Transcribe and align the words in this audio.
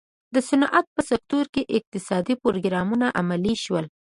د 0.33 0.35
صنعت 0.49 0.85
په 0.95 1.01
سکتور 1.09 1.45
کې 1.53 1.69
اقتصادي 1.77 2.35
پروګرامونه 2.43 3.07
عملي 3.19 3.55
شول. 3.63 3.85